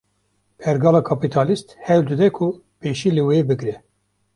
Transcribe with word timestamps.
Pergala 0.61 0.99
Kapîtalîst, 1.09 1.67
hewl 1.85 2.03
dide 2.09 2.27
ku 2.37 2.47
pêşî 2.79 3.09
li 3.15 3.23
vê 3.27 3.39
bigre 3.47 3.75